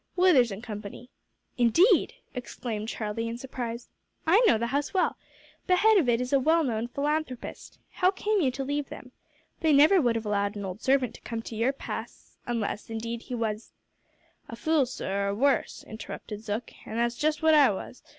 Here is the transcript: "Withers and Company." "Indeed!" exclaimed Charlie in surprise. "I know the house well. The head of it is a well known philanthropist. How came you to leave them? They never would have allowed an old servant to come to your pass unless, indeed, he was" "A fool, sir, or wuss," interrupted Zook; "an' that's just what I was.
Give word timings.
"Withers 0.15 0.51
and 0.51 0.63
Company." 0.63 1.11
"Indeed!" 1.59 2.15
exclaimed 2.33 2.89
Charlie 2.89 3.27
in 3.27 3.37
surprise. 3.37 3.87
"I 4.25 4.41
know 4.47 4.57
the 4.57 4.65
house 4.65 4.95
well. 4.95 5.15
The 5.67 5.75
head 5.75 5.95
of 5.97 6.09
it 6.09 6.19
is 6.19 6.33
a 6.33 6.39
well 6.39 6.63
known 6.63 6.87
philanthropist. 6.87 7.77
How 7.91 8.09
came 8.09 8.41
you 8.41 8.49
to 8.49 8.63
leave 8.63 8.89
them? 8.89 9.11
They 9.59 9.71
never 9.71 10.01
would 10.01 10.15
have 10.15 10.25
allowed 10.25 10.55
an 10.55 10.65
old 10.65 10.81
servant 10.81 11.13
to 11.13 11.21
come 11.21 11.43
to 11.43 11.55
your 11.55 11.71
pass 11.71 12.35
unless, 12.47 12.89
indeed, 12.89 13.21
he 13.21 13.35
was" 13.35 13.73
"A 14.49 14.55
fool, 14.55 14.87
sir, 14.87 15.27
or 15.29 15.35
wuss," 15.35 15.83
interrupted 15.87 16.41
Zook; 16.41 16.71
"an' 16.83 16.95
that's 16.95 17.15
just 17.15 17.43
what 17.43 17.53
I 17.53 17.69
was. 17.69 18.01